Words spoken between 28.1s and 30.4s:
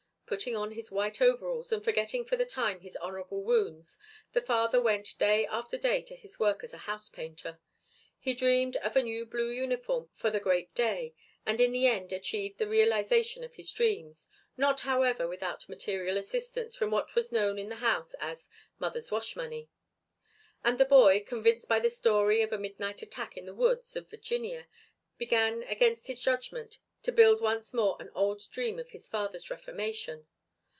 old dream of his father's reformation.